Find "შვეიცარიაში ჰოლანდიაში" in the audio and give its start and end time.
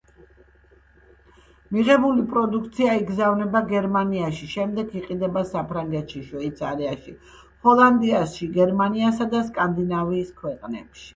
6.31-8.49